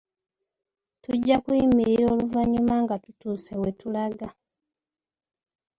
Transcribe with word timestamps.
Tujja 1.03 1.35
kuyimirira 1.43 2.05
oluvannyuma 2.13 2.75
nga 2.83 2.95
tutuuse 3.03 3.53
we 3.61 3.69
tulaga. 3.79 4.27